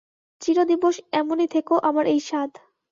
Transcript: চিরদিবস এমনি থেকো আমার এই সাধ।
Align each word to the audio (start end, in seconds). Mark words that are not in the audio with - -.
চিরদিবস 0.41 0.95
এমনি 1.13 1.45
থেকো 1.47 1.75
আমার 1.79 2.05
এই 2.05 2.21
সাধ। 2.21 2.51